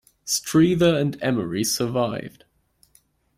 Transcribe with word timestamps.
Streather 0.25 0.97
and 0.99 1.15
Emery 1.21 1.63
survived. 1.63 2.43